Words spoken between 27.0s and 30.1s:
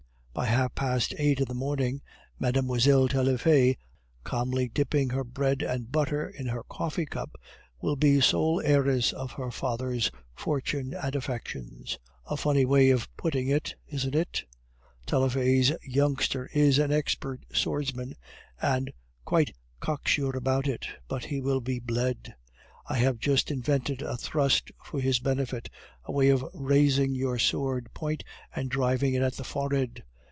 your sword point and driving it at the forehead.